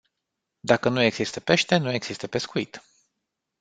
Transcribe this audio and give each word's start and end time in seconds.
Dacă 0.59 0.89
nu 0.89 1.01
există 1.01 1.39
pește, 1.39 1.77
nu 1.77 1.91
există 1.91 2.27
pescuit. 2.27 2.83